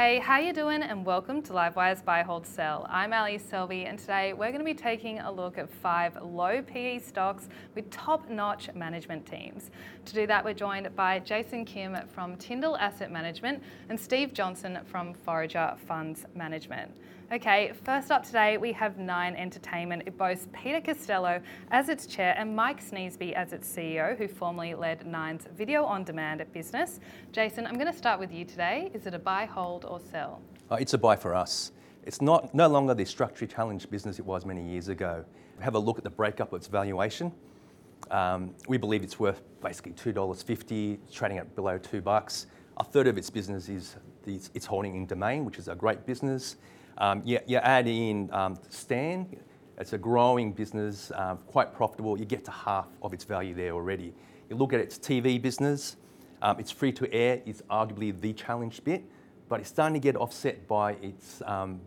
[0.00, 0.84] Hey, how you doing?
[0.84, 2.86] And welcome to Livewire's Buy Hold Sell.
[2.88, 6.62] I'm Ally Selby, and today we're going to be taking a look at five low
[6.62, 9.70] PE stocks with top-notch management teams.
[10.06, 14.78] To do that, we're joined by Jason Kim from Tyndall Asset Management and Steve Johnson
[14.86, 16.90] from Forager Funds Management.
[17.30, 20.04] Okay, first up today we have Nine Entertainment.
[20.06, 24.74] It boasts Peter Costello as its chair and Mike Sneesby as its CEO, who formerly
[24.74, 27.00] led Nine's video on demand business.
[27.32, 28.90] Jason, I'm going to start with you today.
[28.94, 30.40] Is it a buy, hold, or sell?
[30.70, 31.72] Uh, it's a buy for us.
[32.06, 35.22] It's not no longer the structurally challenged business it was many years ago.
[35.60, 37.30] Have a look at the breakup of its valuation.
[38.10, 42.46] Um, we believe it's worth basically two dollars fifty, trading at below two bucks.
[42.78, 46.06] A third of its business is the, its holding in Domain, which is a great
[46.06, 46.56] business.
[46.98, 49.26] Um, you, you, add in um, Stan,
[49.78, 52.18] it's a growing business, uh, quite profitable.
[52.18, 54.12] You get to half of its value there already.
[54.50, 55.96] You look at its TV business,
[56.42, 59.04] um, it's free to air, it's arguably the challenged bit,
[59.48, 61.80] but it's starting to get offset by its um,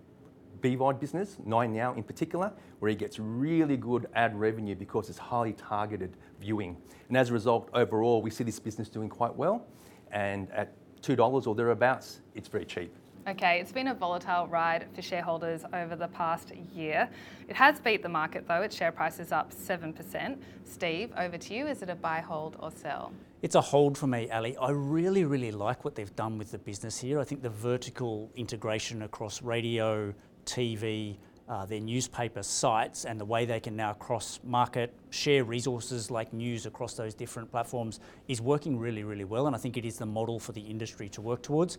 [0.61, 5.17] BVOD business, Nine Now in particular, where he gets really good ad revenue because it's
[5.17, 6.77] highly targeted viewing.
[7.07, 9.65] And as a result, overall, we see this business doing quite well.
[10.11, 12.93] And at $2 or thereabouts, it's very cheap.
[13.27, 17.07] Okay, it's been a volatile ride for shareholders over the past year.
[17.47, 20.37] It has beat the market though, its share price is up 7%.
[20.65, 21.67] Steve, over to you.
[21.67, 23.11] Is it a buy, hold, or sell?
[23.43, 24.53] It's a hold for me, Ally.
[24.59, 27.19] I really, really like what they've done with the business here.
[27.19, 30.13] I think the vertical integration across radio,
[30.51, 31.15] TV,
[31.47, 36.31] uh, their newspaper sites, and the way they can now cross market, share resources like
[36.33, 39.47] news across those different platforms is working really, really well.
[39.47, 41.77] And I think it is the model for the industry to work towards.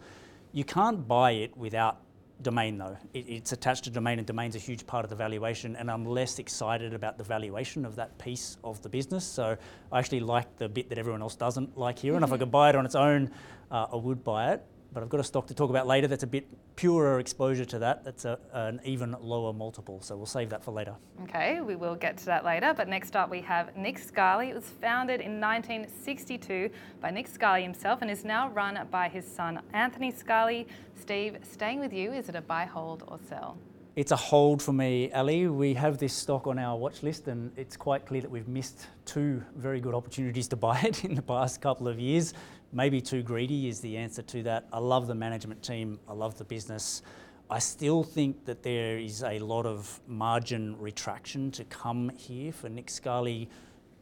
[0.52, 2.00] You can't buy it without
[2.42, 2.96] Domain though.
[3.14, 6.04] It, it's attached to Domain and Domain's a huge part of the valuation and I'm
[6.04, 9.24] less excited about the valuation of that piece of the business.
[9.24, 9.56] So
[9.92, 12.50] I actually like the bit that everyone else doesn't like here and if I could
[12.50, 13.30] buy it on its own,
[13.70, 16.22] uh, I would buy it but I've got a stock to talk about later that's
[16.22, 18.04] a bit purer exposure to that.
[18.04, 20.94] That's a, an even lower multiple, so we'll save that for later.
[21.24, 22.74] Okay, we will get to that later.
[22.76, 24.50] But next up, we have Nick Scali.
[24.50, 26.70] It was founded in 1962
[27.00, 30.66] by Nick Scali himself and is now run by his son Anthony Scali.
[31.00, 33.56] Steve, staying with you, is it a buy, hold, or sell?
[33.94, 35.46] It's a hold for me, Ally.
[35.48, 38.86] We have this stock on our watch list, and it's quite clear that we've missed
[39.04, 42.32] two very good opportunities to buy it in the past couple of years.
[42.72, 44.66] Maybe too greedy is the answer to that.
[44.72, 47.02] I love the management team, I love the business.
[47.50, 52.70] I still think that there is a lot of margin retraction to come here for
[52.70, 53.50] Nick Scali.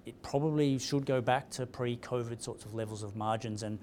[0.06, 3.80] It probably should go back to pre COVID sorts of levels of margins, and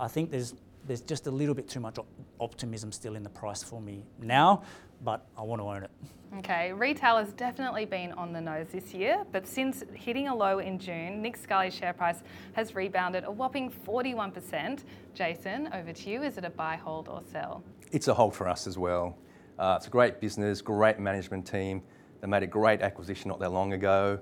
[0.00, 0.54] I think there's
[0.90, 2.00] there's just a little bit too much
[2.40, 4.64] optimism still in the price for me now,
[5.04, 5.90] but I want to own it.
[6.38, 10.58] Okay, retail has definitely been on the nose this year, but since hitting a low
[10.58, 12.24] in June, Nick Scali's share price
[12.54, 14.80] has rebounded a whopping 41%.
[15.14, 16.24] Jason, over to you.
[16.24, 17.62] Is it a buy, hold, or sell?
[17.92, 19.16] It's a hold for us as well.
[19.60, 21.82] Uh, it's a great business, great management team.
[22.20, 24.18] They made a great acquisition not that long ago,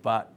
[0.00, 0.32] but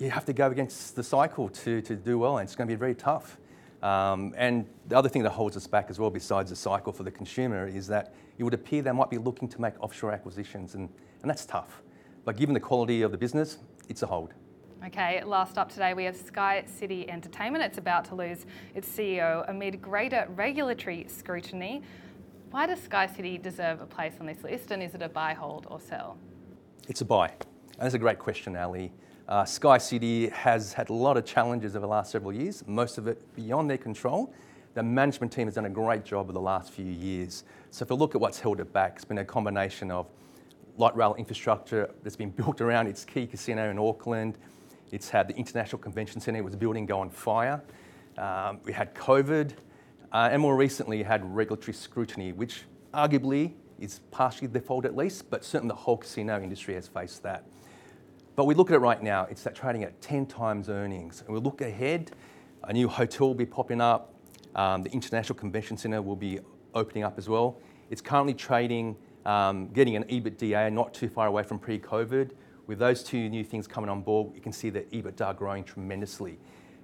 [0.00, 2.74] you have to go against the cycle to, to do well, and it's going to
[2.74, 3.38] be very tough.
[3.84, 7.02] Um, and the other thing that holds us back as well, besides the cycle for
[7.02, 10.74] the consumer, is that it would appear they might be looking to make offshore acquisitions,
[10.74, 10.88] and,
[11.20, 11.82] and that's tough.
[12.24, 13.58] But given the quality of the business,
[13.90, 14.32] it's a hold.
[14.86, 17.62] Okay, last up today we have Sky City Entertainment.
[17.62, 21.82] It's about to lose its CEO amid greater regulatory scrutiny.
[22.52, 25.34] Why does Sky City deserve a place on this list, and is it a buy,
[25.34, 26.16] hold, or sell?
[26.88, 27.28] It's a buy.
[27.28, 28.88] And that's a great question, Ally.
[29.26, 32.98] Uh, Sky City has had a lot of challenges over the last several years, most
[32.98, 34.34] of it beyond their control.
[34.74, 37.44] The management team has done a great job over the last few years.
[37.70, 40.08] So if we look at what's held it back, it's been a combination of
[40.76, 44.36] light rail infrastructure that's been built around its key casino in Auckland.
[44.92, 47.62] It's had the International Convention Centre, it was a building go on fire.
[48.18, 49.52] Um, we had COVID,
[50.12, 52.62] uh, and more recently had regulatory scrutiny, which
[52.92, 57.22] arguably is partially their fault at least, but certainly the whole casino industry has faced
[57.22, 57.44] that.
[58.36, 61.22] But we look at it right now, it's trading at 10 times earnings.
[61.24, 62.10] And we look ahead,
[62.64, 64.12] a new hotel will be popping up,
[64.56, 66.40] um, the International Convention Centre will be
[66.74, 67.60] opening up as well.
[67.90, 72.32] It's currently trading um, getting an EBITDA not too far away from pre-COVID.
[72.66, 76.38] With those two new things coming on board, you can see that EBITDA growing tremendously.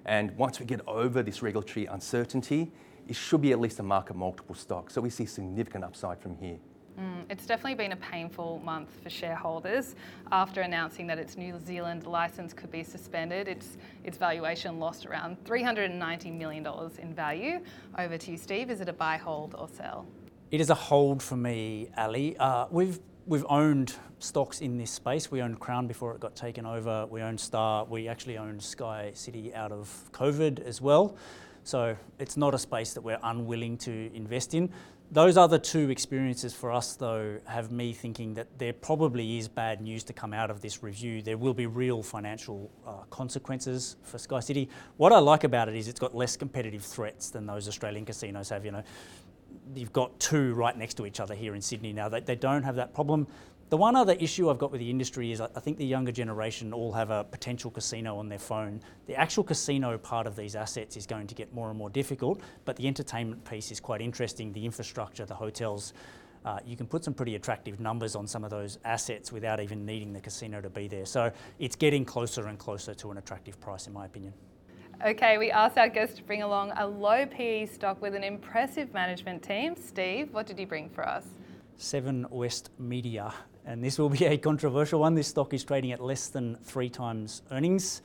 [0.05, 2.71] And once we get over this regulatory uncertainty,
[3.07, 4.89] it should be at least a market multiple stock.
[4.89, 6.57] So we see significant upside from here.
[6.99, 9.95] Mm, it's definitely been a painful month for shareholders
[10.31, 13.47] after announcing that its New Zealand license could be suspended.
[13.47, 16.67] Its, its valuation lost around $390 million
[16.99, 17.59] in value.
[17.97, 18.69] Over to you, Steve.
[18.69, 20.05] Is it a buy, hold, or sell?
[20.51, 22.33] It is a hold for me, Ally.
[22.37, 25.31] Uh, we've we've owned stocks in this space.
[25.31, 27.05] We owned Crown before it got taken over.
[27.09, 27.85] We owned Star.
[27.85, 31.15] We actually owned Sky City out of COVID as well.
[31.63, 34.71] So it's not a space that we're unwilling to invest in.
[35.13, 39.81] Those other two experiences for us, though, have me thinking that there probably is bad
[39.81, 41.21] news to come out of this review.
[41.21, 44.69] There will be real financial uh, consequences for Sky City.
[44.95, 48.47] What I like about it is it's got less competitive threats than those Australian casinos
[48.49, 48.63] have.
[48.63, 48.83] You know,
[49.75, 52.07] you've got two right next to each other here in Sydney now.
[52.07, 53.27] They, they don't have that problem.
[53.71, 56.73] The one other issue I've got with the industry is I think the younger generation
[56.73, 58.81] all have a potential casino on their phone.
[59.07, 62.41] The actual casino part of these assets is going to get more and more difficult,
[62.65, 64.51] but the entertainment piece is quite interesting.
[64.51, 65.93] The infrastructure, the hotels,
[66.43, 69.85] uh, you can put some pretty attractive numbers on some of those assets without even
[69.85, 71.05] needing the casino to be there.
[71.05, 74.33] So it's getting closer and closer to an attractive price, in my opinion.
[75.05, 78.93] Okay, we asked our guest to bring along a low PE stock with an impressive
[78.93, 79.77] management team.
[79.77, 81.25] Steve, what did you bring for us?
[81.77, 83.33] Seven West Media,
[83.65, 85.15] and this will be a controversial one.
[85.15, 88.01] This stock is trading at less than three times earnings.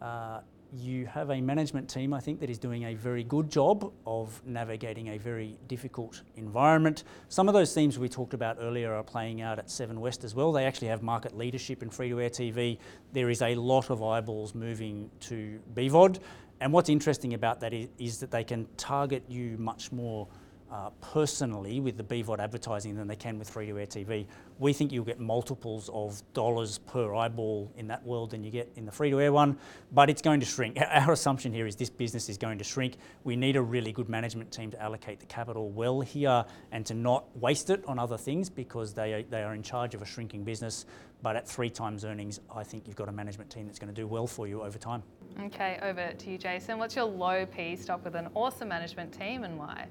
[0.00, 0.40] Uh,
[0.72, 4.40] you have a management team, I think, that is doing a very good job of
[4.44, 7.04] navigating a very difficult environment.
[7.28, 10.34] Some of those themes we talked about earlier are playing out at Seven West as
[10.34, 10.52] well.
[10.52, 12.78] They actually have market leadership in free to air TV.
[13.12, 16.18] There is a lot of eyeballs moving to BVOD.
[16.60, 20.26] And what's interesting about that is, is that they can target you much more
[20.70, 24.26] uh, personally with the BVOD advertising than they can with free-to-air TV.
[24.58, 28.72] We think you'll get multiples of dollars per eyeball in that world than you get
[28.76, 29.58] in the free-to-air one,
[29.92, 30.78] but it's going to shrink.
[30.90, 32.96] Our assumption here is this business is going to shrink.
[33.24, 36.94] We need a really good management team to allocate the capital well here and to
[36.94, 40.06] not waste it on other things because they are, they are in charge of a
[40.06, 40.86] shrinking business.
[41.22, 44.00] But at three times earnings, I think you've got a management team that's going to
[44.00, 45.02] do well for you over time.
[45.44, 46.78] Okay, over to you, Jason.
[46.78, 49.86] What's your low P stock with an awesome management team and why?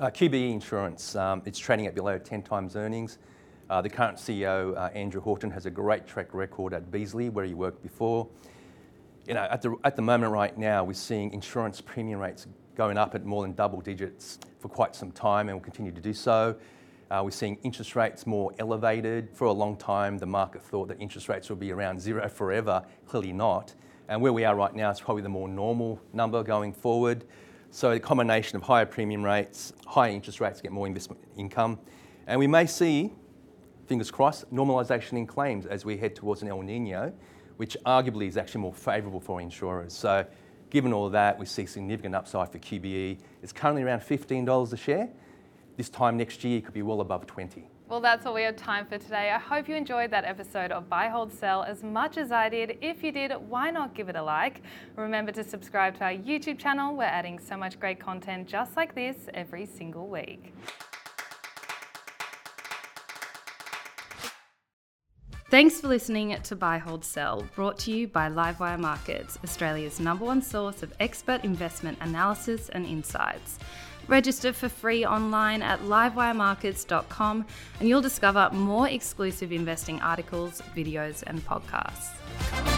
[0.00, 3.18] Uh, QBE Insurance, um, it's trading at below 10 times earnings.
[3.68, 7.44] Uh, the current CEO, uh, Andrew Horton, has a great track record at Beazley, where
[7.44, 8.28] he worked before.
[9.26, 12.46] You know, at the, at the moment right now, we're seeing insurance premium rates
[12.76, 16.00] going up at more than double digits for quite some time and will continue to
[16.00, 16.54] do so.
[17.10, 19.28] Uh, we're seeing interest rates more elevated.
[19.34, 22.84] For a long time, the market thought that interest rates would be around zero forever.
[23.04, 23.74] Clearly not.
[24.08, 27.24] And where we are right now is probably the more normal number going forward.
[27.70, 31.78] So a combination of higher premium rates, higher interest rates get more investment income,
[32.26, 33.12] and we may see,
[33.86, 37.12] fingers crossed, normalisation in claims as we head towards an El Nino,
[37.56, 39.92] which arguably is actually more favourable for insurers.
[39.92, 40.26] So
[40.70, 43.18] given all that, we see significant upside for QBE.
[43.42, 45.08] It's currently around $15 a share.
[45.76, 47.68] This time next year, it could be well above 20.
[47.88, 49.30] Well, that's all we have time for today.
[49.30, 52.76] I hope you enjoyed that episode of Buy, Hold, Sell as much as I did.
[52.82, 54.60] If you did, why not give it a like?
[54.94, 56.94] Remember to subscribe to our YouTube channel.
[56.94, 60.52] We're adding so much great content just like this every single week.
[65.50, 70.26] Thanks for listening to Buy, Hold, Sell, brought to you by Livewire Markets, Australia's number
[70.26, 73.58] one source of expert investment analysis and insights.
[74.08, 77.46] Register for free online at livewiremarkets.com
[77.78, 82.77] and you'll discover more exclusive investing articles, videos, and podcasts.